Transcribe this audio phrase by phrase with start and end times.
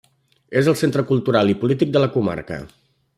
[0.61, 2.63] És el centre cultural i polític de la comarca.